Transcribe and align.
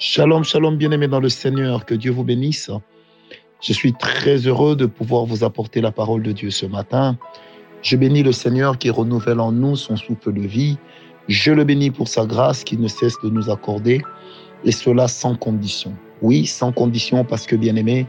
Shalom, 0.00 0.44
shalom, 0.44 0.76
bien-aimés 0.76 1.08
dans 1.08 1.18
le 1.18 1.28
Seigneur, 1.28 1.84
que 1.84 1.92
Dieu 1.92 2.12
vous 2.12 2.22
bénisse. 2.22 2.70
Je 3.60 3.72
suis 3.72 3.92
très 3.92 4.36
heureux 4.46 4.76
de 4.76 4.86
pouvoir 4.86 5.24
vous 5.24 5.42
apporter 5.42 5.80
la 5.80 5.90
parole 5.90 6.22
de 6.22 6.30
Dieu 6.30 6.52
ce 6.52 6.66
matin. 6.66 7.18
Je 7.82 7.96
bénis 7.96 8.22
le 8.22 8.30
Seigneur 8.30 8.78
qui 8.78 8.90
renouvelle 8.90 9.40
en 9.40 9.50
nous 9.50 9.74
son 9.74 9.96
souffle 9.96 10.32
de 10.32 10.42
vie. 10.42 10.78
Je 11.26 11.50
le 11.50 11.64
bénis 11.64 11.90
pour 11.90 12.06
sa 12.06 12.26
grâce 12.26 12.62
qui 12.62 12.76
ne 12.76 12.86
cesse 12.86 13.16
de 13.24 13.28
nous 13.28 13.50
accorder, 13.50 14.00
et 14.64 14.70
cela 14.70 15.08
sans 15.08 15.34
condition. 15.34 15.92
Oui, 16.22 16.46
sans 16.46 16.70
condition 16.70 17.24
parce 17.24 17.44
que, 17.44 17.56
bien-aimés, 17.56 18.06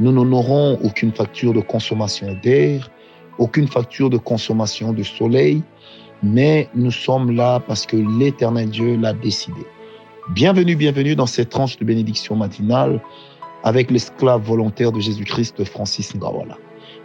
nous 0.00 0.12
n'aurons 0.12 0.78
aucune 0.82 1.12
facture 1.12 1.52
de 1.52 1.60
consommation 1.60 2.38
d'air, 2.42 2.90
aucune 3.36 3.68
facture 3.68 4.08
de 4.08 4.16
consommation 4.16 4.94
de 4.94 5.02
soleil, 5.02 5.62
mais 6.22 6.70
nous 6.74 6.90
sommes 6.90 7.32
là 7.32 7.60
parce 7.60 7.84
que 7.84 7.98
l'Éternel 8.18 8.70
Dieu 8.70 8.96
l'a 8.96 9.12
décidé. 9.12 9.66
Bienvenue, 10.34 10.76
bienvenue 10.76 11.16
dans 11.16 11.24
cette 11.24 11.48
tranche 11.48 11.78
de 11.78 11.86
bénédiction 11.86 12.36
matinale 12.36 13.00
avec 13.64 13.90
l'esclave 13.90 14.42
volontaire 14.42 14.92
de 14.92 15.00
Jésus-Christ, 15.00 15.64
Francis 15.64 16.14
Ngawala. 16.14 16.58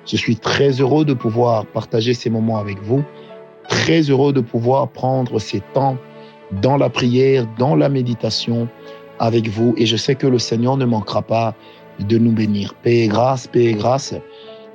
Je 0.06 0.18
suis 0.18 0.36
très 0.36 0.72
heureux 0.82 1.06
de 1.06 1.14
pouvoir 1.14 1.66
partager 1.68 2.14
ces 2.14 2.30
moments 2.30 2.58
avec 2.58 2.82
vous, 2.84 3.02
très 3.70 4.02
heureux 4.02 4.34
de 4.34 4.42
pouvoir 4.42 4.90
prendre 4.90 5.40
ces 5.40 5.62
temps 5.74 5.98
dans 6.62 6.76
la 6.76 6.90
prière, 6.90 7.48
dans 7.58 7.78
la 7.78 7.88
méditation 7.88 8.68
avec 9.20 9.48
vous, 9.48 9.74
et 9.78 9.86
je 9.86 9.96
sais 9.96 10.16
que 10.16 10.28
le 10.28 10.38
Seigneur 10.38 10.76
ne 10.76 10.86
manquera 10.86 11.22
pas 11.22 11.56
de 12.00 12.18
nous 12.18 12.34
bénir. 12.34 12.74
Paix 12.84 13.06
et 13.06 13.08
grâce, 13.08 13.48
paix 13.48 13.68
et 13.68 13.74
grâce, 13.74 14.14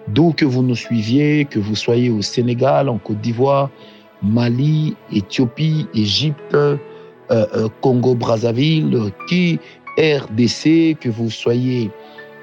d'où 0.09 0.33
que 0.33 0.47
vous 0.47 0.63
nous 0.63 0.75
suiviez, 0.75 1.45
que 1.45 1.59
vous 1.59 1.77
soyez 1.77 2.09
au 2.09 2.23
Sénégal, 2.23 2.89
en 2.89 2.97
Côte 2.97 3.21
d'Ivoire, 3.21 3.69
Mali, 4.23 4.97
Éthiopie, 5.13 5.87
Égypte, 5.93 6.57
Congo-Brazzaville, 7.81 9.13
qui 9.29 9.59
RDC, 9.99 10.97
que 11.01 11.09
vous 11.09 11.31
soyez 11.31 11.91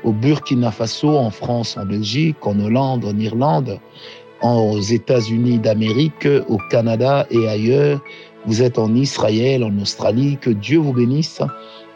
au 0.03 0.11
Burkina 0.11 0.71
Faso, 0.71 1.17
en 1.17 1.31
France, 1.31 1.77
en 1.77 1.85
Belgique, 1.85 2.37
en 2.45 2.59
Hollande, 2.59 3.05
en 3.05 3.17
Irlande, 3.17 3.79
aux 4.41 4.81
États-Unis 4.81 5.59
d'Amérique, 5.59 6.27
au 6.47 6.57
Canada 6.69 7.25
et 7.31 7.47
ailleurs. 7.47 8.01
Vous 8.45 8.61
êtes 8.61 8.77
en 8.77 8.93
Israël, 8.93 9.63
en 9.63 9.75
Australie. 9.79 10.37
Que 10.39 10.51
Dieu 10.51 10.77
vous 10.77 10.93
bénisse. 10.93 11.41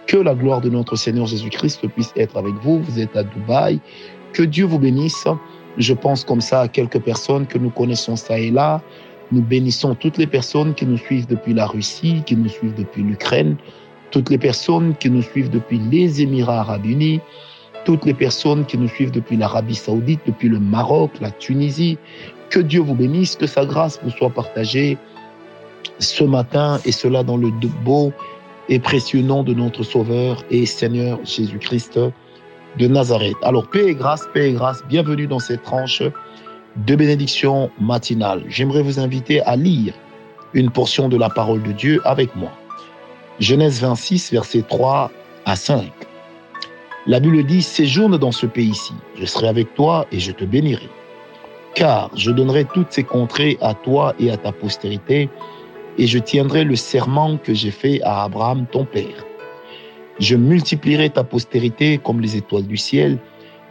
Que 0.08 0.18
la 0.18 0.34
gloire 0.34 0.62
de 0.62 0.70
notre 0.70 0.96
Seigneur 0.96 1.28
Jésus-Christ 1.28 1.88
puisse 1.90 2.12
être 2.16 2.38
avec 2.38 2.54
vous. 2.64 2.82
Vous 2.82 3.00
êtes 3.00 3.16
à 3.16 3.24
Dubaï. 3.24 3.80
Que 4.34 4.42
Dieu 4.42 4.66
vous 4.66 4.80
bénisse. 4.80 5.28
Je 5.78 5.94
pense 5.94 6.24
comme 6.24 6.42
ça 6.42 6.62
à 6.62 6.68
quelques 6.68 7.00
personnes 7.00 7.46
que 7.46 7.60
nous 7.60 7.70
connaissons 7.70 8.16
ça 8.16 8.40
et 8.40 8.50
là. 8.50 8.82
Nous 9.32 9.42
bénissons 9.42 9.96
toutes 9.96 10.18
les 10.18 10.28
personnes 10.28 10.74
qui 10.74 10.86
nous 10.86 10.98
suivent 10.98 11.28
depuis 11.28 11.54
la 11.54 11.68
Russie, 11.68 12.24
qui 12.26 12.36
nous 12.36 12.50
suivent 12.50 12.76
depuis 12.76 13.04
l'Ukraine, 13.04 13.58
toutes 14.12 14.30
les 14.30 14.38
personnes 14.38 14.96
qui 14.96 15.10
nous 15.10 15.22
suivent 15.22 15.50
depuis 15.50 15.80
les 15.92 16.22
Émirats 16.22 16.62
arabes 16.62 16.86
unis, 16.86 17.22
toutes 17.86 18.06
les 18.06 18.14
personnes 18.14 18.66
qui 18.66 18.78
nous 18.78 18.88
suivent 18.88 19.12
depuis 19.12 19.38
l'Arabie 19.38 19.76
saoudite, 19.76 20.20
depuis 20.26 20.50
le 20.50 20.60
Maroc, 20.60 21.12
la 21.22 21.32
Tunisie. 21.32 21.98
Que 22.50 22.60
Dieu 22.60 22.82
vous 22.82 22.96
bénisse, 22.96 23.36
que 23.36 23.46
sa 23.46 23.66
grâce 23.66 24.00
vous 24.04 24.10
soit 24.10 24.32
partagée 24.32 24.98
ce 26.00 26.24
matin 26.24 26.80
et 26.86 26.92
cela 26.92 27.24
dans 27.24 27.38
le 27.38 27.52
beau 27.84 28.12
et 28.68 28.80
précieux 28.80 29.22
nom 29.22 29.44
de 29.44 29.54
notre 29.54 29.84
Sauveur 29.84 30.44
et 30.50 30.66
Seigneur 30.66 31.20
Jésus-Christ 31.24 32.00
de 32.78 32.88
Nazareth. 32.88 33.38
Alors, 33.44 33.68
paix 33.70 33.88
et 33.88 33.96
grâce, 33.96 34.28
paix 34.34 34.50
et 34.50 34.54
grâce, 34.54 34.84
bienvenue 34.88 35.28
dans 35.28 35.40
cette 35.40 35.64
tranche 35.64 36.04
de 36.76 36.96
bénédiction 36.96 37.70
matinale. 37.80 38.44
J'aimerais 38.48 38.82
vous 38.82 39.00
inviter 39.00 39.42
à 39.42 39.56
lire 39.56 39.94
une 40.54 40.72
portion 40.72 41.10
de 41.10 41.18
la 41.18 41.30
parole 41.30 41.62
de 41.64 41.72
Dieu 41.72 42.02
avec 42.06 42.36
moi. 42.36 42.52
Genèse 43.40 43.82
26, 43.82 44.32
versets 44.32 44.64
3 44.68 45.12
à 45.46 45.56
5. 45.56 45.92
La 47.08 47.20
Bible 47.20 47.44
dit, 47.44 47.62
séjourne 47.62 48.18
dans 48.18 48.32
ce 48.32 48.46
pays-ci, 48.46 48.94
je 49.20 49.26
serai 49.26 49.48
avec 49.48 49.74
toi 49.74 50.06
et 50.12 50.20
je 50.20 50.32
te 50.32 50.44
bénirai. 50.44 50.90
Car 51.76 52.12
je 52.16 52.32
donnerai 52.32 52.66
toutes 52.66 52.92
ces 52.92 53.04
contrées 53.04 53.58
à 53.62 53.74
toi 53.74 54.14
et 54.20 54.30
à 54.32 54.38
ta 54.38 54.52
postérité, 54.52 55.30
et 55.98 56.08
je 56.08 56.20
tiendrai 56.20 56.64
le 56.64 56.76
serment 56.76 57.38
que 57.38 57.54
j'ai 57.54 57.72
fait 57.72 58.02
à 58.04 58.24
Abraham 58.24 58.66
ton 58.72 58.86
père. 58.86 59.26
Je 60.20 60.36
multiplierai 60.36 61.10
ta 61.10 61.24
postérité 61.24 61.98
comme 61.98 62.20
les 62.20 62.36
étoiles 62.36 62.68
du 62.68 62.78
ciel, 62.78 63.18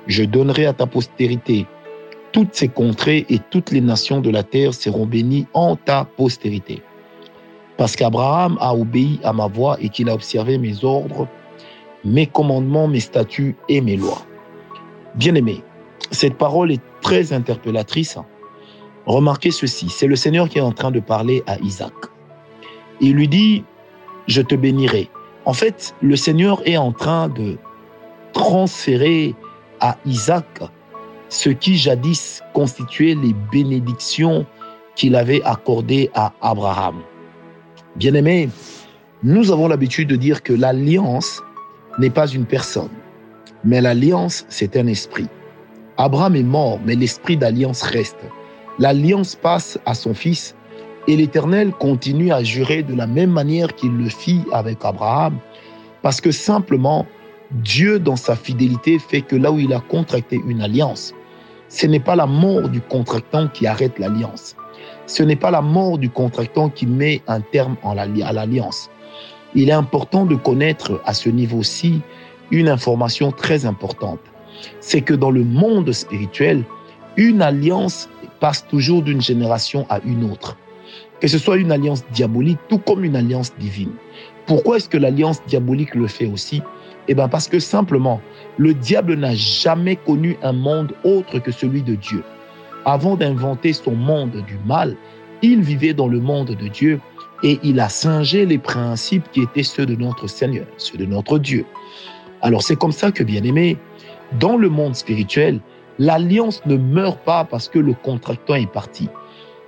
je 0.06 0.24
donnerai 0.24 0.66
à 0.66 0.72
ta 0.72 0.86
postérité 0.86 1.66
toutes 2.32 2.54
ces 2.54 2.68
contrées 2.68 3.26
et 3.28 3.38
toutes 3.50 3.70
les 3.70 3.80
nations 3.80 4.20
de 4.20 4.30
la 4.30 4.42
terre 4.42 4.74
seront 4.74 5.06
bénies 5.06 5.46
en 5.54 5.76
ta 5.76 6.04
postérité. 6.04 6.82
Parce 7.76 7.96
qu'Abraham 7.96 8.58
a 8.60 8.74
obéi 8.74 9.20
à 9.22 9.32
ma 9.32 9.46
voix 9.46 9.76
et 9.80 9.88
qu'il 9.88 10.08
a 10.08 10.14
observé 10.14 10.58
mes 10.58 10.84
ordres, 10.84 11.28
mes 12.04 12.26
commandements, 12.26 12.88
mes 12.88 13.00
statuts 13.00 13.56
et 13.68 13.80
mes 13.80 13.96
lois. 13.96 14.22
Bien-aimé, 15.14 15.62
cette 16.10 16.36
parole 16.36 16.72
est 16.72 16.82
très 17.00 17.32
interpellatrice. 17.32 18.18
Remarquez 19.06 19.50
ceci, 19.50 19.88
c'est 19.88 20.06
le 20.06 20.16
Seigneur 20.16 20.48
qui 20.48 20.58
est 20.58 20.62
en 20.62 20.72
train 20.72 20.90
de 20.90 21.00
parler 21.00 21.42
à 21.46 21.58
Isaac. 21.60 21.92
Il 23.00 23.14
lui 23.14 23.28
dit, 23.28 23.64
je 24.26 24.42
te 24.42 24.54
bénirai. 24.54 25.08
En 25.44 25.52
fait, 25.52 25.94
le 26.02 26.16
Seigneur 26.16 26.60
est 26.66 26.76
en 26.76 26.92
train 26.92 27.28
de 27.28 27.56
transférer 28.32 29.34
à 29.80 29.96
Isaac 30.04 30.46
ce 31.28 31.50
qui 31.50 31.76
jadis 31.76 32.42
constituait 32.54 33.14
les 33.14 33.34
bénédictions 33.52 34.46
qu'il 34.96 35.14
avait 35.14 35.42
accordées 35.44 36.10
à 36.14 36.32
Abraham. 36.40 37.02
Bien-aimés, 37.96 38.48
nous 39.22 39.50
avons 39.50 39.68
l'habitude 39.68 40.08
de 40.08 40.16
dire 40.16 40.42
que 40.42 40.52
l'alliance 40.52 41.42
n'est 41.98 42.10
pas 42.10 42.28
une 42.28 42.46
personne, 42.46 42.90
mais 43.64 43.80
l'alliance, 43.80 44.44
c'est 44.48 44.76
un 44.76 44.86
esprit. 44.86 45.28
Abraham 45.96 46.36
est 46.36 46.44
mort, 46.44 46.78
mais 46.84 46.94
l'esprit 46.94 47.36
d'alliance 47.36 47.82
reste. 47.82 48.18
L'alliance 48.78 49.34
passe 49.34 49.78
à 49.84 49.94
son 49.94 50.14
fils 50.14 50.54
et 51.08 51.16
l'Éternel 51.16 51.72
continue 51.72 52.30
à 52.32 52.44
jurer 52.44 52.82
de 52.82 52.94
la 52.94 53.06
même 53.06 53.30
manière 53.30 53.74
qu'il 53.74 53.96
le 53.96 54.08
fit 54.08 54.42
avec 54.52 54.84
Abraham, 54.84 55.38
parce 56.02 56.20
que 56.20 56.30
simplement, 56.30 57.06
Dieu, 57.50 57.98
dans 57.98 58.16
sa 58.16 58.36
fidélité, 58.36 58.98
fait 58.98 59.22
que 59.22 59.34
là 59.34 59.50
où 59.50 59.58
il 59.58 59.72
a 59.72 59.80
contracté 59.80 60.38
une 60.46 60.60
alliance, 60.60 61.14
ce 61.70 61.86
n'est 61.86 62.00
pas 62.00 62.14
la 62.14 62.26
mort 62.26 62.68
du 62.68 62.80
contractant 62.80 63.48
qui 63.48 63.66
arrête 63.66 63.98
l'alliance. 63.98 64.54
Ce 65.06 65.22
n'est 65.22 65.36
pas 65.36 65.50
la 65.50 65.62
mort 65.62 65.96
du 65.96 66.10
contractant 66.10 66.68
qui 66.68 66.86
met 66.86 67.22
un 67.26 67.40
terme 67.40 67.76
à 67.82 67.94
l'alliance. 67.94 68.90
Il 69.54 69.70
est 69.70 69.72
important 69.72 70.26
de 70.26 70.34
connaître 70.34 71.00
à 71.06 71.14
ce 71.14 71.30
niveau-ci 71.30 72.02
une 72.50 72.68
information 72.68 73.32
très 73.32 73.64
importante. 73.64 74.20
C'est 74.80 75.00
que 75.00 75.14
dans 75.14 75.30
le 75.30 75.44
monde 75.44 75.90
spirituel, 75.92 76.64
une 77.16 77.40
alliance 77.40 78.10
passe 78.40 78.66
toujours 78.66 79.02
d'une 79.02 79.22
génération 79.22 79.86
à 79.88 80.00
une 80.04 80.30
autre. 80.30 80.56
Que 81.20 81.28
ce 81.28 81.38
soit 81.38 81.56
une 81.56 81.72
alliance 81.72 82.04
diabolique, 82.12 82.58
tout 82.68 82.78
comme 82.78 83.04
une 83.04 83.16
alliance 83.16 83.52
divine. 83.58 83.92
Pourquoi 84.46 84.76
est-ce 84.76 84.88
que 84.88 84.98
l'alliance 84.98 85.42
diabolique 85.46 85.94
le 85.94 86.06
fait 86.06 86.26
aussi? 86.26 86.62
Eh 87.08 87.14
bien 87.14 87.28
parce 87.28 87.48
que 87.48 87.58
simplement, 87.58 88.20
le 88.58 88.74
diable 88.74 89.14
n'a 89.14 89.34
jamais 89.34 89.96
connu 89.96 90.36
un 90.42 90.52
monde 90.52 90.92
autre 91.04 91.38
que 91.38 91.50
celui 91.50 91.82
de 91.82 91.94
Dieu. 91.94 92.22
Avant 92.84 93.16
d'inventer 93.16 93.72
son 93.72 93.94
monde 93.94 94.44
du 94.46 94.58
mal, 94.66 94.94
il 95.42 95.62
vivait 95.62 95.94
dans 95.94 96.08
le 96.08 96.20
monde 96.20 96.50
de 96.50 96.68
Dieu 96.68 97.00
et 97.42 97.58
il 97.62 97.80
a 97.80 97.88
singé 97.88 98.44
les 98.44 98.58
principes 98.58 99.24
qui 99.32 99.42
étaient 99.42 99.62
ceux 99.62 99.86
de 99.86 99.94
notre 99.94 100.26
Seigneur, 100.26 100.66
ceux 100.76 100.98
de 100.98 101.06
notre 101.06 101.38
Dieu. 101.38 101.64
Alors 102.42 102.62
c'est 102.62 102.76
comme 102.76 102.92
ça 102.92 103.10
que, 103.10 103.22
bien 103.22 103.42
aimé, 103.42 103.78
dans 104.38 104.56
le 104.56 104.68
monde 104.68 104.94
spirituel, 104.94 105.60
l'alliance 105.98 106.62
ne 106.66 106.76
meurt 106.76 107.18
pas 107.20 107.44
parce 107.44 107.68
que 107.68 107.78
le 107.78 107.94
contractant 107.94 108.54
est 108.54 108.70
parti. 108.70 109.08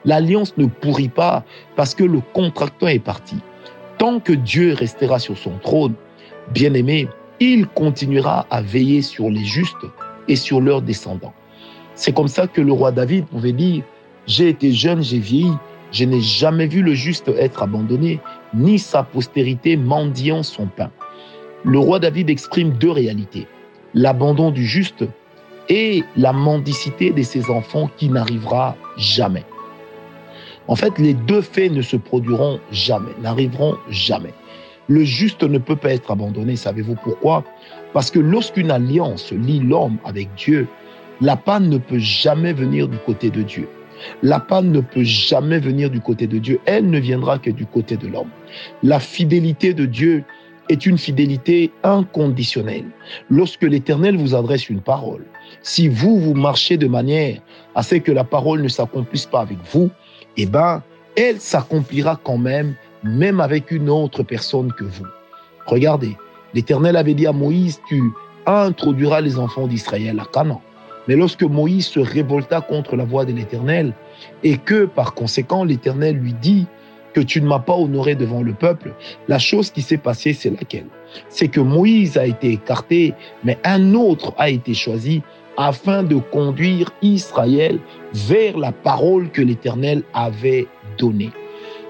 L'alliance 0.05 0.55
ne 0.57 0.67
pourrit 0.67 1.09
pas 1.09 1.45
parce 1.77 1.95
que 1.95 2.05
le 2.05 2.21
contractant 2.33 2.89
est 2.89 2.99
parti. 2.99 3.37
Tant 3.99 4.19
que 4.21 4.33
Dieu 4.33 4.75
restera 4.75 5.19
sur 5.19 5.37
son 5.37 5.59
trône, 5.59 5.95
bien 6.53 6.73
aimé, 6.75 7.09
il 7.41 7.67
continuera 7.67 8.47
à 8.51 8.61
veiller 8.61 9.01
sur 9.03 9.31
les 9.31 9.45
justes 9.45 9.87
et 10.29 10.37
sur 10.37 10.61
leurs 10.61 10.83
descendants. 10.83 11.33
C'est 11.95 12.13
comme 12.13 12.29
ça 12.29 12.47
que 12.47 12.61
le 12.61 12.73
roi 12.73 12.93
David 12.93 13.27
pouvait 13.27 13.53
dire, 13.53 13.83
j'ai 14.27 14.51
été 14.51 14.73
jeune, 14.73 15.03
j'ai 15.03 15.19
vieilli, 15.19 15.53
je 15.91 16.05
n'ai 16.05 16.21
jamais 16.21 16.67
vu 16.67 16.83
le 16.83 16.95
juste 16.95 17.29
être 17.29 17.63
abandonné, 17.63 18.21
ni 18.55 18.79
sa 18.79 19.03
postérité 19.03 19.77
mendiant 19.77 20.43
son 20.43 20.67
pain. 20.67 20.91
Le 21.65 21.79
roi 21.79 21.99
David 21.99 22.31
exprime 22.31 22.71
deux 22.73 22.91
réalités, 22.91 23.47
l'abandon 23.95 24.51
du 24.51 24.65
juste 24.65 25.05
et 25.69 26.05
la 26.17 26.33
mendicité 26.33 27.11
de 27.11 27.23
ses 27.23 27.51
enfants 27.51 27.91
qui 27.97 28.09
n'arrivera 28.09 28.77
jamais. 28.97 29.45
En 30.69 30.77
fait, 30.77 30.99
les 30.99 31.15
deux 31.15 31.43
faits 31.43 31.73
ne 31.73 31.83
se 31.83 31.97
produiront 31.97 32.61
jamais, 32.71 33.13
n'arriveront 33.23 33.77
jamais. 33.89 34.35
Le 34.91 35.05
juste 35.05 35.45
ne 35.45 35.59
peut 35.59 35.77
pas 35.77 35.93
être 35.93 36.11
abandonné. 36.11 36.57
Savez-vous 36.57 36.97
pourquoi? 36.97 37.45
Parce 37.93 38.11
que 38.11 38.19
lorsqu'une 38.19 38.73
alliance 38.73 39.31
lie 39.31 39.61
l'homme 39.61 39.99
avec 40.05 40.29
Dieu, 40.35 40.67
la 41.21 41.37
panne 41.37 41.69
ne 41.69 41.79
peut 41.79 42.01
jamais 42.01 42.53
venir 42.53 42.89
du 42.89 42.99
côté 42.99 43.31
de 43.31 43.43
Dieu. 43.43 43.69
La 44.25 44.41
panne 44.41 44.73
ne 44.73 44.81
peut 44.81 45.05
jamais 45.05 45.61
venir 45.61 45.91
du 45.91 46.01
côté 46.01 46.27
de 46.27 46.39
Dieu. 46.39 46.59
Elle 46.67 46.91
ne 46.91 46.99
viendra 46.99 47.39
que 47.39 47.51
du 47.51 47.67
côté 47.67 47.97
de 47.97 48.09
l'homme. 48.09 48.31
La 48.83 48.99
fidélité 48.99 49.75
de 49.75 49.87
Dieu 49.87 50.25
est 50.69 50.85
une 50.85 50.99
fidélité 50.99 51.71
inconditionnelle. 51.85 52.87
Lorsque 53.29 53.63
l'Éternel 53.63 54.17
vous 54.17 54.35
adresse 54.35 54.69
une 54.69 54.81
parole, 54.81 55.25
si 55.63 55.87
vous, 55.87 56.19
vous 56.19 56.35
marchez 56.35 56.77
de 56.77 56.89
manière 56.89 57.41
à 57.77 57.85
ce 57.85 57.95
que 57.95 58.11
la 58.11 58.25
parole 58.25 58.61
ne 58.61 58.69
s'accomplisse 58.69 59.27
pas 59.27 59.43
avec 59.43 59.59
vous, 59.73 59.89
eh 60.37 60.47
bien, 60.47 60.83
elle 61.17 61.39
s'accomplira 61.39 62.19
quand 62.25 62.39
même, 62.39 62.75
même 63.05 63.41
avec 63.41 63.71
une 63.71 63.89
autre 63.89 64.23
personne 64.23 64.73
que 64.73 64.85
vous. 64.85 65.07
Regardez, 65.67 66.17
l'Éternel 66.55 66.97
avait 66.97 67.15
dit 67.15 67.27
à 67.27 67.33
Moïse, 67.33 67.81
tu 67.89 68.03
introduiras 68.47 69.21
les 69.21 69.39
enfants 69.39 69.67
d'Israël 69.67 70.19
à 70.21 70.25
Canaan. 70.33 70.63
Mais 71.09 71.17
lorsque 71.17 71.43
Moïse 71.43 71.87
se 71.87 72.01
révolta 72.01 72.61
contre 72.61 72.97
la 72.97 73.05
voix 73.05 73.25
de 73.25 73.33
l'Éternel, 73.33 73.95
et 74.43 74.59
que 74.59 74.85
par 74.85 75.15
conséquent 75.15 75.65
l'Éternel 75.65 76.17
lui 76.17 76.35
dit 76.35 76.67
que 77.15 77.21
tu 77.21 77.41
ne 77.41 77.49
m'as 77.49 77.59
pas 77.59 77.75
honoré 77.75 78.15
devant 78.15 78.43
le 78.43 78.53
peuple, 78.53 78.95
la 79.29 79.39
chose 79.39 79.71
qui 79.71 79.83
s'est 79.83 79.97
passée, 79.97 80.33
c'est 80.33 80.51
laquelle? 80.51 80.87
C'est 81.29 81.49
que 81.49 81.61
Moïse 81.61 82.17
a 82.17 82.27
été 82.27 82.53
écarté, 82.53 83.15
mais 83.43 83.59
un 83.65 83.95
autre 83.95 84.33
a 84.39 84.51
été 84.51 84.75
choisi 84.75 85.23
afin 85.57 86.03
de 86.03 86.17
conduire 86.17 86.91
Israël 87.03 87.81
vers 88.15 88.57
la 88.57 88.73
parole 88.73 89.31
que 89.31 89.43
l'Éternel 89.43 90.03
avait 90.15 90.69
donnée. 90.99 91.31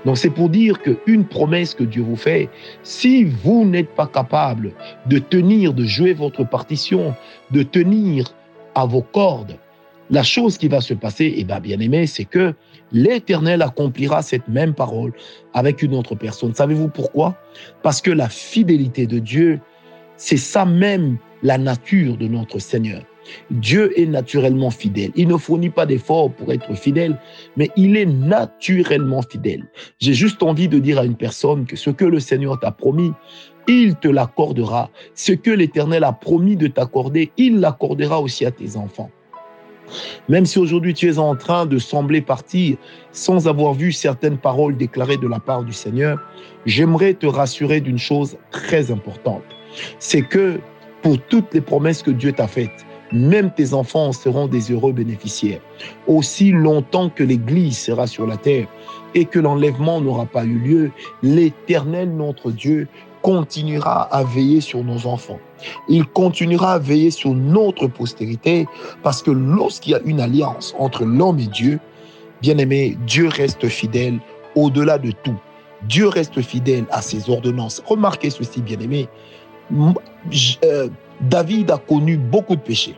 Donc 0.04 0.16
c'est 0.16 0.30
pour 0.30 0.48
dire 0.48 0.80
qu'une 0.80 1.24
promesse 1.24 1.74
que 1.74 1.84
Dieu 1.84 2.02
vous 2.02 2.16
fait, 2.16 2.48
si 2.82 3.24
vous 3.24 3.64
n'êtes 3.64 3.94
pas 3.94 4.06
capable 4.06 4.72
de 5.06 5.18
tenir, 5.18 5.74
de 5.74 5.84
jouer 5.84 6.12
votre 6.12 6.44
partition, 6.44 7.14
de 7.50 7.62
tenir 7.62 8.34
à 8.74 8.86
vos 8.86 9.02
cordes, 9.02 9.56
la 10.10 10.22
chose 10.22 10.58
qui 10.58 10.68
va 10.68 10.80
se 10.80 10.94
passer, 10.94 11.34
eh 11.36 11.44
bien, 11.44 11.60
bien 11.60 11.78
aimé, 11.78 12.06
c'est 12.06 12.24
que 12.24 12.54
l'Éternel 12.92 13.62
accomplira 13.62 14.22
cette 14.22 14.48
même 14.48 14.74
parole 14.74 15.12
avec 15.54 15.82
une 15.82 15.94
autre 15.94 16.16
personne. 16.16 16.54
Savez-vous 16.54 16.88
pourquoi? 16.88 17.36
Parce 17.82 18.02
que 18.02 18.10
la 18.10 18.28
fidélité 18.28 19.06
de 19.06 19.20
Dieu, 19.20 19.60
c'est 20.16 20.36
ça 20.36 20.64
même 20.64 21.16
la 21.42 21.58
nature 21.58 22.16
de 22.16 22.26
notre 22.26 22.58
Seigneur. 22.58 23.02
Dieu 23.50 23.98
est 23.98 24.06
naturellement 24.06 24.70
fidèle. 24.70 25.10
Il 25.14 25.28
ne 25.28 25.36
fournit 25.36 25.70
pas 25.70 25.86
d'efforts 25.86 26.32
pour 26.32 26.52
être 26.52 26.74
fidèle, 26.74 27.18
mais 27.56 27.70
il 27.76 27.96
est 27.96 28.06
naturellement 28.06 29.22
fidèle. 29.22 29.66
J'ai 29.98 30.14
juste 30.14 30.42
envie 30.42 30.68
de 30.68 30.78
dire 30.78 30.98
à 30.98 31.04
une 31.04 31.16
personne 31.16 31.66
que 31.66 31.76
ce 31.76 31.90
que 31.90 32.04
le 32.04 32.20
Seigneur 32.20 32.58
t'a 32.58 32.70
promis, 32.70 33.12
il 33.68 33.96
te 33.96 34.08
l'accordera. 34.08 34.90
Ce 35.14 35.32
que 35.32 35.50
l'Éternel 35.50 36.04
a 36.04 36.12
promis 36.12 36.56
de 36.56 36.66
t'accorder, 36.66 37.30
il 37.36 37.60
l'accordera 37.60 38.20
aussi 38.20 38.44
à 38.44 38.50
tes 38.50 38.76
enfants. 38.76 39.10
Même 40.28 40.46
si 40.46 40.58
aujourd'hui 40.58 40.94
tu 40.94 41.08
es 41.08 41.18
en 41.18 41.34
train 41.34 41.66
de 41.66 41.78
sembler 41.78 42.20
partir 42.20 42.76
sans 43.12 43.48
avoir 43.48 43.74
vu 43.74 43.92
certaines 43.92 44.38
paroles 44.38 44.76
déclarées 44.76 45.16
de 45.16 45.26
la 45.26 45.40
part 45.40 45.64
du 45.64 45.72
Seigneur, 45.72 46.18
j'aimerais 46.64 47.14
te 47.14 47.26
rassurer 47.26 47.80
d'une 47.80 47.98
chose 47.98 48.36
très 48.50 48.90
importante. 48.90 49.42
C'est 49.98 50.22
que 50.22 50.60
pour 51.02 51.18
toutes 51.26 51.52
les 51.54 51.60
promesses 51.60 52.02
que 52.02 52.10
Dieu 52.10 52.32
t'a 52.32 52.46
faites, 52.46 52.86
même 53.12 53.50
tes 53.52 53.74
enfants 53.74 54.08
en 54.08 54.12
seront 54.12 54.46
des 54.46 54.70
heureux 54.70 54.92
bénéficiaires. 54.92 55.60
Aussi 56.06 56.52
longtemps 56.52 57.08
que 57.08 57.24
l'Église 57.24 57.78
sera 57.78 58.06
sur 58.06 58.26
la 58.26 58.36
terre 58.36 58.66
et 59.14 59.24
que 59.24 59.38
l'enlèvement 59.38 60.00
n'aura 60.00 60.26
pas 60.26 60.44
eu 60.44 60.58
lieu, 60.58 60.90
l'Éternel, 61.22 62.14
notre 62.14 62.50
Dieu, 62.50 62.88
continuera 63.22 64.02
à 64.02 64.24
veiller 64.24 64.60
sur 64.60 64.82
nos 64.82 65.06
enfants. 65.06 65.38
Il 65.88 66.06
continuera 66.06 66.74
à 66.74 66.78
veiller 66.78 67.10
sur 67.10 67.34
notre 67.34 67.86
postérité 67.86 68.66
parce 69.02 69.22
que 69.22 69.30
lorsqu'il 69.30 69.92
y 69.92 69.94
a 69.94 70.00
une 70.04 70.20
alliance 70.20 70.74
entre 70.78 71.04
l'homme 71.04 71.38
et 71.38 71.46
Dieu, 71.46 71.80
bien 72.40 72.56
aimé, 72.58 72.96
Dieu 73.06 73.28
reste 73.28 73.68
fidèle 73.68 74.18
au-delà 74.54 74.98
de 74.98 75.10
tout. 75.10 75.36
Dieu 75.88 76.08
reste 76.08 76.40
fidèle 76.40 76.84
à 76.90 77.02
ses 77.02 77.30
ordonnances. 77.30 77.82
Remarquez 77.86 78.30
ceci, 78.30 78.60
bien 78.60 78.78
aimé. 78.80 79.08
Euh, 80.64 80.88
David 81.22 81.70
a 81.70 81.78
connu 81.78 82.16
beaucoup 82.16 82.56
de 82.56 82.60
péchés. 82.60 82.96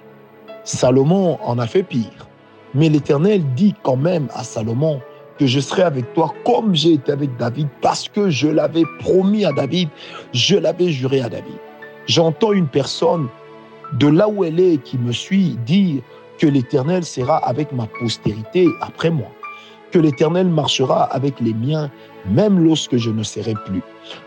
Salomon 0.65 1.39
en 1.43 1.59
a 1.59 1.67
fait 1.67 1.83
pire. 1.83 2.29
Mais 2.75 2.89
l'Éternel 2.89 3.43
dit 3.55 3.75
quand 3.83 3.97
même 3.97 4.29
à 4.35 4.45
Salomon 4.45 5.01
que 5.39 5.47
je 5.47 5.61
serai 5.61 5.83
avec 5.83 6.13
toi 6.15 6.33
comme 6.45 6.75
j'ai 6.75 6.95
été 6.95 7.13
avec 7.13 7.37
David 7.37 7.69
parce 7.81 8.09
que 8.09 8.31
je 8.31 8.49
l'avais 8.49 8.85
promis 9.01 9.45
à 9.45 9.53
David, 9.53 9.89
je 10.33 10.57
l'avais 10.57 10.91
juré 10.91 11.21
à 11.21 11.29
David. 11.29 11.59
J'entends 12.07 12.53
une 12.53 12.69
personne 12.69 13.29
de 13.95 14.07
là 14.07 14.29
où 14.29 14.45
elle 14.45 14.61
est 14.61 14.79
qui 14.79 14.99
me 14.99 15.13
suit 15.13 15.59
dire 15.67 16.03
que 16.39 16.47
l'Éternel 16.47 17.05
sera 17.05 17.37
avec 17.39 17.73
ma 17.73 17.87
postérité 17.87 18.67
après 18.81 19.11
moi 19.11 19.29
que 19.93 19.99
l'Éternel 19.99 20.49
marchera 20.49 21.05
avec 21.05 21.39
les 21.39 21.55
miens, 21.55 21.91
même 22.27 22.59
lorsque 22.59 22.97
je 22.97 23.11
ne 23.11 23.23
serai 23.23 23.55
plus. 23.67 23.83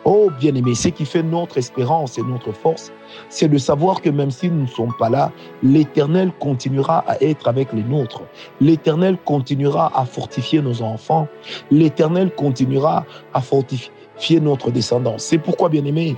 Oh 0.05 0.29
bien-aimé, 0.39 0.75
ce 0.75 0.89
qui 0.89 1.05
fait 1.05 1.23
notre 1.23 1.57
espérance 1.57 2.17
et 2.17 2.21
notre 2.21 2.51
force, 2.53 2.93
c'est 3.29 3.49
de 3.49 3.57
savoir 3.57 4.01
que 4.01 4.09
même 4.09 4.31
si 4.31 4.49
nous 4.49 4.61
ne 4.61 4.67
sommes 4.67 4.93
pas 4.97 5.09
là, 5.09 5.31
l'Éternel 5.63 6.31
continuera 6.39 7.03
à 7.07 7.21
être 7.21 7.47
avec 7.47 7.73
les 7.73 7.83
nôtres. 7.83 8.21
L'Éternel 8.61 9.17
continuera 9.25 9.91
à 9.99 10.05
fortifier 10.05 10.61
nos 10.61 10.81
enfants. 10.81 11.27
L'Éternel 11.71 12.33
continuera 12.35 13.05
à 13.33 13.41
fortifier 13.41 14.39
notre 14.39 14.71
descendance. 14.71 15.23
C'est 15.23 15.39
pourquoi, 15.39 15.69
bien-aimé, 15.69 16.15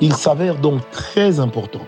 il 0.00 0.14
s'avère 0.14 0.56
donc 0.56 0.80
très 0.90 1.40
important 1.40 1.86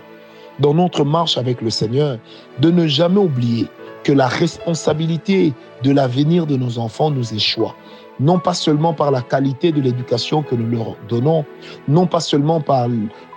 dans 0.59 0.73
notre 0.73 1.03
marche 1.03 1.37
avec 1.37 1.61
le 1.61 1.69
Seigneur 1.69 2.17
de 2.59 2.71
ne 2.71 2.87
jamais 2.87 3.19
oublier 3.19 3.67
que 4.05 4.13
la 4.13 4.27
responsabilité 4.27 5.53
de 5.83 5.91
l'avenir 5.91 6.45
de 6.45 6.55
nos 6.55 6.77
enfants 6.77 7.09
nous 7.09 7.33
échoue. 7.33 7.71
Non 8.19 8.39
pas 8.39 8.53
seulement 8.53 8.93
par 8.93 9.09
la 9.11 9.21
qualité 9.21 9.71
de 9.73 9.81
l'éducation 9.81 10.43
que 10.43 10.55
nous 10.55 10.69
leur 10.69 10.95
donnons, 11.09 11.43
non 11.87 12.05
pas 12.05 12.21
seulement 12.21 12.61
par 12.61 12.87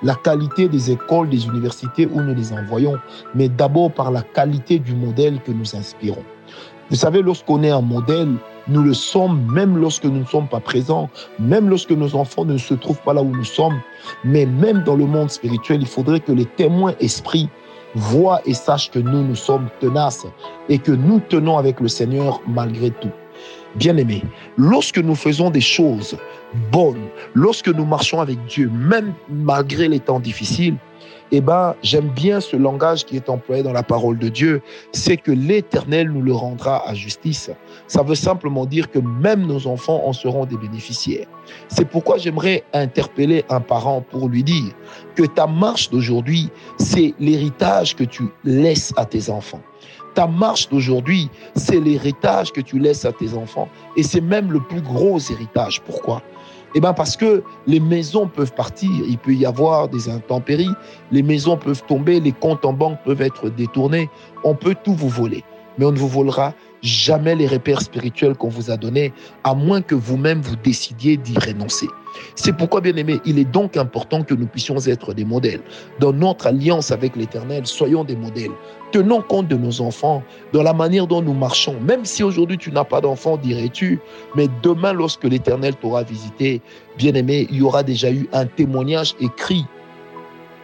la 0.03 0.15
qualité 0.15 0.69
des 0.69 0.93
écoles, 0.93 1.31
des 1.31 1.47
universités 1.47 2.07
où 2.07 2.21
nous 2.21 2.35
les 2.35 2.53
envoyons, 2.53 2.97
mais 3.35 3.49
d'abord 3.49 3.91
par 3.91 4.13
la 4.13 4.23
qualité 4.23 4.79
du 4.79 4.95
modèle 4.95 5.41
que 5.41 5.51
nous 5.51 5.75
inspirons. 5.75 6.23
Vous 6.91 6.97
savez, 6.97 7.23
lorsqu'on 7.23 7.63
est 7.63 7.71
un 7.71 7.81
modèle, 7.81 8.35
nous 8.69 8.83
le 8.83 8.95
sommes 8.95 9.51
même 9.51 9.79
lorsque 9.79 10.05
nous 10.05 10.21
ne 10.21 10.27
sommes 10.27 10.49
pas 10.49 10.61
présents, 10.61 11.09
même 11.39 11.69
lorsque 11.69 11.91
nos 11.91 12.15
enfants 12.15 12.45
ne 12.45 12.59
se 12.59 12.75
trouvent 12.75 13.01
pas 13.03 13.15
là 13.15 13.23
où 13.23 13.35
nous 13.35 13.45
sommes. 13.45 13.81
Mais 14.25 14.45
même 14.45 14.85
dans 14.85 14.97
le 14.97 15.07
monde 15.07 15.31
spirituel, 15.31 15.81
il 15.81 15.87
faudrait 15.87 16.21
que 16.21 16.33
les 16.33 16.45
témoins 16.45 16.93
esprits 17.01 17.49
voient 17.95 18.41
et 18.47 18.55
sachent 18.55 18.91
que 18.91 18.99
nous, 18.99 19.23
nous 19.23 19.37
sommes 19.37 19.69
tenaces 19.81 20.27
et 20.69 20.79
que 20.79 20.93
nous 20.93 21.21
tenons 21.21 21.59
avec 21.59 21.81
le 21.81 21.89
Seigneur 21.89 22.41
malgré 22.47 22.91
tout. 22.91 23.11
Bien-aimés, 23.77 24.23
lorsque 24.57 24.99
nous 24.99 25.15
faisons 25.15 25.51
des 25.51 25.61
choses 25.61 26.17
bonnes, 26.73 27.09
lorsque 27.35 27.69
nous 27.69 27.85
marchons 27.85 28.21
avec 28.21 28.43
Dieu, 28.47 28.71
même 28.73 29.13
malgré 29.29 29.89
les 29.89 30.01
temps 30.01 30.21
difficiles, 30.21 30.77
eh 31.33 31.41
ben, 31.41 31.75
j'aime 31.83 32.09
bien 32.09 32.41
ce 32.41 32.57
langage 32.57 33.05
qui 33.05 33.17
est 33.17 33.29
employé 33.29 33.63
dans 33.63 33.73
la 33.73 33.83
parole 33.83 34.19
de 34.19 34.29
Dieu, 34.29 34.63
c'est 34.93 35.17
que 35.17 35.33
l'Éternel 35.33 36.11
nous 36.11 36.23
le 36.23 36.33
rendra 36.33 36.89
à 36.89 36.95
justice. 36.95 37.51
Ça 37.87 38.03
veut 38.03 38.15
simplement 38.15 38.67
dire 38.67 38.91
que 38.91 38.99
même 38.99 39.47
nos 39.47 39.67
enfants 39.67 40.03
en 40.05 40.13
seront 40.13 40.47
des 40.47 40.57
bénéficiaires. 40.57 41.27
C'est 41.69 41.87
pourquoi 41.87 42.19
j'aimerais 42.19 42.65
interpeller 42.73 43.45
un 43.49 43.61
parent 43.61 44.01
pour 44.01 44.29
lui 44.29 44.43
dire 44.43 44.73
que 45.15 45.25
ta 45.25 45.47
marche 45.47 45.91
d'aujourd'hui, 45.91 46.51
c'est 46.79 47.15
l'héritage 47.19 47.97
que 47.97 48.05
tu 48.05 48.25
laisses 48.45 48.93
à 48.97 49.05
tes 49.05 49.31
enfants. 49.31 49.61
Ta 50.15 50.27
marche 50.27 50.69
d'aujourd'hui, 50.69 51.31
c'est 51.55 51.81
l'héritage 51.81 52.53
que 52.53 52.61
tu 52.61 52.79
laisses 52.79 53.05
à 53.05 53.13
tes 53.13 53.35
enfants. 53.35 53.69
Et 53.97 54.03
c'est 54.03 54.21
même 54.21 54.51
le 54.51 54.61
plus 54.61 54.81
gros 54.81 55.19
héritage. 55.19 55.81
Pourquoi? 55.83 56.23
Eh 56.75 56.81
bien 56.81 56.93
parce 56.93 57.17
que 57.17 57.43
les 57.67 57.81
maisons 57.81 58.29
peuvent 58.29 58.53
partir, 58.53 58.91
il 59.07 59.19
peut 59.19 59.35
y 59.35 59.47
avoir 59.47 59.89
des 59.89 60.09
intempéries, 60.09 60.71
les 61.11 61.23
maisons 61.23 61.57
peuvent 61.57 61.83
tomber, 61.87 62.21
les 62.21 62.33
comptes 62.33 62.65
en 62.65 62.73
banque 62.73 62.99
peuvent 63.05 63.23
être 63.23 63.49
détournés, 63.49 64.11
on 64.45 64.55
peut 64.55 64.77
tout 64.85 64.95
vous 64.95 65.09
voler, 65.09 65.45
mais 65.79 65.85
on 65.85 65.93
ne 65.93 65.99
vous 65.99 66.09
volera 66.09 66.55
jamais 66.83 67.35
les 67.35 67.47
repères 67.47 67.81
spirituels 67.81 68.35
qu'on 68.35 68.49
vous 68.49 68.71
a 68.71 68.77
donnés, 68.77 69.13
à 69.45 69.55
moins 69.55 69.83
que 69.83 69.95
vous-même 69.95 70.41
vous 70.41 70.57
décidiez 70.57 71.17
d'y 71.17 71.39
renoncer. 71.39 71.89
C'est 72.35 72.57
pourquoi, 72.57 72.81
bien 72.81 72.97
aimé, 72.97 73.21
il 73.25 73.39
est 73.39 73.45
donc 73.45 73.77
important 73.77 74.23
que 74.23 74.35
nous 74.35 74.47
puissions 74.47 74.77
être 74.87 75.15
des 75.15 75.25
modèles. 75.25 75.61
Dans 76.01 76.13
notre 76.13 76.47
alliance 76.47 76.91
avec 76.91 77.17
l'Éternel, 77.17 77.67
soyons 77.67 78.05
des 78.05 78.17
modèles. 78.17 78.51
Tenons 78.93 79.21
compte 79.21 79.49
de 79.49 79.57
nos 79.57 79.81
enfants, 79.81 80.23
dans 80.53 80.63
la 80.63 80.73
manière 80.73 81.07
dont 81.07 81.21
nous 81.21 81.35
marchons. 81.35 81.79
Même 81.81 82.05
si 82.05 82.23
aujourd'hui 82.23 82.57
tu 82.57 82.73
n'as 82.73 82.85
pas 82.85 83.01
d'enfant, 83.01 83.37
dirais-tu, 83.37 84.01
mais 84.35 84.49
demain, 84.63 84.93
lorsque 84.93 85.25
l'Éternel 85.25 85.75
t'aura 85.77 86.03
visité, 86.03 86.63
bien 86.97 87.15
aimé, 87.15 87.47
il 87.51 87.59
y 87.59 87.63
aura 87.63 87.83
déjà 87.83 88.11
eu 88.11 88.29
un 88.33 88.47
témoignage 88.47 89.15
écrit 89.21 89.67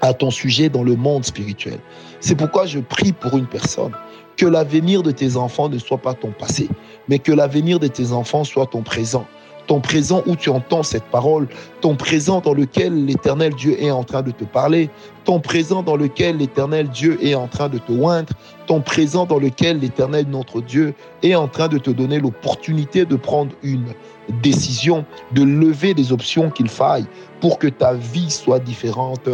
à 0.04 0.12
ton 0.12 0.30
sujet 0.30 0.68
dans 0.68 0.82
le 0.82 0.96
monde 0.96 1.25
spirituel. 1.25 1.78
C'est 2.20 2.34
pourquoi 2.34 2.66
je 2.66 2.78
prie 2.78 3.12
pour 3.12 3.38
une 3.38 3.46
personne 3.46 3.92
que 4.37 4.44
l'avenir 4.44 5.02
de 5.02 5.11
tes 5.11 5.37
enfants 5.37 5.68
ne 5.68 5.78
soit 5.78 5.99
pas 5.99 6.12
ton 6.12 6.30
passé, 6.30 6.68
mais 7.08 7.18
que 7.18 7.32
l'avenir 7.32 7.78
de 7.78 7.87
tes 7.87 8.12
enfants 8.12 8.44
soit 8.44 8.66
ton 8.66 8.82
présent. 8.82 9.26
Ton 9.66 9.80
présent 9.80 10.23
où 10.26 10.37
tu 10.37 10.50
entends 10.50 10.82
cette 10.82 11.04
parole, 11.04 11.49
ton 11.80 11.96
présent 11.96 12.42
dans 12.42 12.52
lequel 12.52 13.06
l'éternel 13.06 13.54
Dieu 13.54 13.82
est 13.82 13.90
en 13.90 14.04
train 14.04 14.20
de 14.20 14.30
te 14.30 14.44
parler, 14.44 14.90
ton 15.25 15.40
présent 15.40 15.82
dans 15.82 15.96
lequel 15.96 16.37
l'éternel 16.37 16.88
Dieu 16.88 17.16
est 17.25 17.34
en 17.34 17.49
train 17.49 17.70
de 17.70 17.78
te 17.78 17.92
oindre, 17.92 18.34
ton 18.66 18.82
présent 18.82 19.25
dans 19.25 19.38
lequel 19.38 19.78
l'éternel 19.78 20.26
notre 20.28 20.61
Dieu 20.61 20.92
est 21.23 21.34
en 21.34 21.49
train 21.49 21.68
de 21.68 21.78
te 21.78 21.90
donner 21.90 22.20
l'opportunité 22.20 23.06
de 23.06 23.16
prendre 23.16 23.52
une 23.62 23.94
décision 24.42 25.06
de 25.32 25.42
lever 25.42 25.94
des 25.94 26.12
options 26.12 26.50
qu'il 26.50 26.68
faille 26.68 27.06
pour 27.40 27.58
que 27.58 27.68
ta 27.68 27.94
vie 27.94 28.30
soit 28.30 28.58
différente 28.58 29.30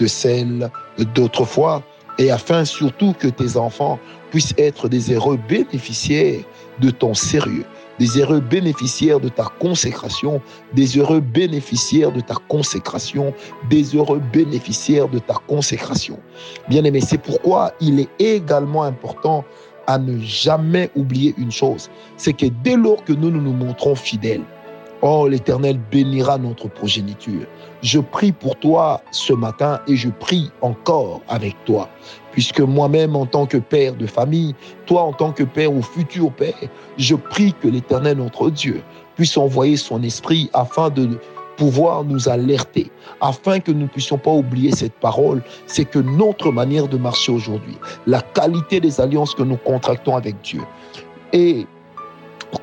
de 0.00 0.06
celle 0.06 0.70
d'autrefois 1.14 1.82
et 2.18 2.30
afin 2.30 2.64
surtout 2.64 3.14
que 3.18 3.28
tes 3.28 3.56
enfants 3.56 3.98
puissent 4.30 4.54
être 4.58 4.88
des 4.88 5.12
heureux 5.12 5.38
bénéficiaires 5.48 6.42
de 6.80 6.90
ton 6.90 7.14
sérieux, 7.14 7.64
des 7.98 8.18
heureux 8.18 8.40
bénéficiaires 8.40 9.20
de 9.20 9.28
ta 9.28 9.44
consécration, 9.58 10.40
des 10.74 10.98
heureux 10.98 11.20
bénéficiaires 11.20 12.12
de 12.12 12.20
ta 12.20 12.34
consécration, 12.48 13.34
des 13.68 13.94
heureux 13.94 14.20
bénéficiaires 14.32 15.08
de 15.08 15.18
ta 15.18 15.34
consécration. 15.46 16.18
Bien 16.68 16.84
aimé, 16.84 17.00
c'est 17.00 17.20
pourquoi 17.20 17.72
il 17.80 18.00
est 18.00 18.08
également 18.18 18.84
important 18.84 19.44
à 19.86 19.98
ne 19.98 20.20
jamais 20.20 20.90
oublier 20.94 21.34
une 21.36 21.50
chose, 21.50 21.90
c'est 22.16 22.32
que 22.32 22.46
dès 22.62 22.76
lors 22.76 23.02
que 23.04 23.12
nous, 23.12 23.30
nous 23.30 23.42
nous 23.42 23.52
montrons 23.52 23.94
fidèles, 23.96 24.44
Oh, 25.02 25.26
l'Éternel 25.26 25.80
bénira 25.90 26.36
notre 26.36 26.68
progéniture. 26.68 27.46
Je 27.82 28.00
prie 28.00 28.32
pour 28.32 28.56
toi 28.56 29.00
ce 29.12 29.32
matin 29.32 29.80
et 29.86 29.96
je 29.96 30.10
prie 30.10 30.50
encore 30.60 31.22
avec 31.28 31.56
toi, 31.64 31.88
puisque 32.32 32.60
moi-même 32.60 33.16
en 33.16 33.24
tant 33.24 33.46
que 33.46 33.56
père 33.56 33.94
de 33.94 34.06
famille, 34.06 34.54
toi 34.84 35.02
en 35.02 35.14
tant 35.14 35.32
que 35.32 35.42
père 35.42 35.72
ou 35.72 35.80
futur 35.80 36.30
père, 36.32 36.52
je 36.98 37.14
prie 37.14 37.54
que 37.54 37.68
l'Éternel 37.68 38.18
notre 38.18 38.50
Dieu 38.50 38.82
puisse 39.16 39.38
envoyer 39.38 39.78
son 39.78 40.02
esprit 40.02 40.50
afin 40.52 40.90
de 40.90 41.18
pouvoir 41.56 42.04
nous 42.04 42.28
alerter, 42.28 42.90
afin 43.22 43.58
que 43.58 43.72
nous 43.72 43.82
ne 43.82 43.86
puissions 43.86 44.18
pas 44.18 44.32
oublier 44.32 44.72
cette 44.72 44.94
parole, 44.94 45.42
c'est 45.66 45.86
que 45.86 45.98
notre 45.98 46.52
manière 46.52 46.88
de 46.88 46.98
marcher 46.98 47.32
aujourd'hui, 47.32 47.76
la 48.06 48.20
qualité 48.20 48.80
des 48.80 49.00
alliances 49.00 49.34
que 49.34 49.42
nous 49.42 49.56
contractons 49.58 50.16
avec 50.16 50.40
Dieu, 50.42 50.60
et 51.32 51.66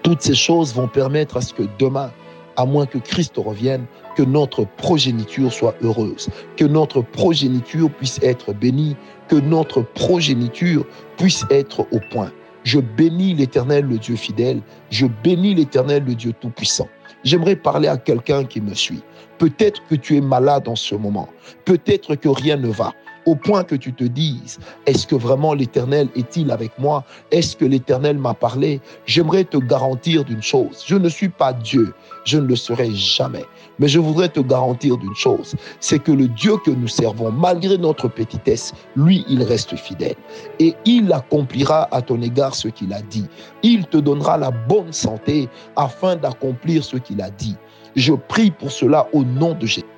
toutes 0.04 0.22
ces 0.22 0.36
choses 0.36 0.74
vont 0.74 0.88
permettre 0.88 1.38
à 1.38 1.42
ce 1.42 1.54
que 1.54 1.64
demain, 1.80 2.12
à 2.58 2.66
moins 2.66 2.86
que 2.86 2.98
Christ 2.98 3.34
revienne, 3.38 3.86
que 4.16 4.24
notre 4.24 4.66
progéniture 4.66 5.54
soit 5.54 5.76
heureuse, 5.82 6.30
que 6.58 6.66
notre 6.66 7.02
progéniture 7.02 7.90
puisse 7.92 8.20
être 8.22 8.52
bénie, 8.54 8.96
que 9.28 9.36
notre 9.36 9.82
progéniture 9.82 10.86
puisse 11.18 11.46
être 11.50 11.88
au 11.92 12.00
point. 12.12 12.32
Je 12.64 12.80
bénis 12.80 13.36
l'Éternel, 13.36 13.86
le 13.86 13.98
Dieu 13.98 14.16
fidèle, 14.16 14.62
je 14.90 15.06
bénis 15.24 15.56
l'Éternel, 15.56 16.04
le 16.06 16.16
Dieu 16.16 16.34
tout-puissant. 16.42 16.90
J'aimerais 17.24 17.56
parler 17.56 17.88
à 17.88 17.98
quelqu'un 17.98 18.44
qui 18.44 18.60
me 18.60 18.74
suit. 18.74 19.02
Peut-être 19.38 19.82
que 19.88 19.96
tu 19.96 20.18
es 20.18 20.22
malade 20.22 20.68
en 20.68 20.76
ce 20.76 20.96
moment, 20.96 21.30
peut-être 21.66 22.16
que 22.16 22.30
rien 22.30 22.58
ne 22.58 22.70
va 22.70 22.94
au 23.28 23.36
point 23.36 23.64
que 23.66 23.76
tu 23.76 23.94
te 23.94 24.06
dises, 24.06 24.58
est-ce 24.86 25.06
que 25.06 25.16
vraiment 25.16 25.54
l'Éternel 25.54 26.08
est-il 26.16 26.50
avec 26.50 26.72
moi? 26.80 27.04
Est-ce 27.30 27.58
que 27.58 27.66
l'Éternel 27.66 28.18
m'a 28.18 28.34
parlé? 28.34 28.80
J'aimerais 29.06 29.44
te 29.44 29.58
garantir 29.58 30.24
d'une 30.24 30.42
chose, 30.42 30.84
je 30.88 30.96
ne 30.96 31.10
suis 31.10 31.28
pas 31.28 31.52
Dieu, 31.52 31.94
je 32.24 32.38
ne 32.40 32.48
le 32.48 32.56
serai 32.56 32.90
jamais. 32.96 33.44
Mais 33.80 33.90
je 33.90 34.00
voudrais 34.00 34.30
te 34.30 34.40
garantir 34.40 34.98
d'une 34.98 35.16
chose, 35.16 35.56
c'est 35.82 36.00
que 36.00 36.14
le 36.14 36.30
Dieu 36.30 36.56
que 36.66 36.72
nous 36.72 36.88
servons, 36.88 37.30
malgré 37.32 37.78
notre 37.78 38.08
petitesse, 38.08 38.74
lui, 38.96 39.26
il 39.28 39.44
reste 39.44 39.76
fidèle. 39.76 40.16
Et 40.60 40.74
il 40.86 41.12
accomplira 41.12 41.94
à 41.94 42.02
ton 42.02 42.22
égard 42.22 42.56
ce 42.56 42.70
qu'il 42.70 42.94
a 42.94 43.02
dit. 43.02 43.28
Il 43.62 43.86
te 43.88 43.98
donnera 43.98 44.38
la 44.38 44.52
bonne 44.52 44.94
santé 44.94 45.50
afin 45.76 46.16
d'accomplir 46.16 46.82
ce 46.82 46.96
qu'il 46.96 47.22
a 47.22 47.30
dit. 47.30 47.58
Je 47.98 48.14
prie 48.14 48.52
pour 48.52 48.72
cela 48.72 49.08
au 49.12 49.26
nom 49.26 49.54
de 49.54 49.66
Jésus. 49.66 49.97